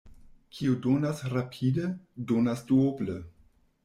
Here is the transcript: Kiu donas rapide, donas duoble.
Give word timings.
Kiu 0.59 0.77
donas 0.85 1.19
rapide, 1.33 1.85
donas 2.31 2.65
duoble. 2.73 3.19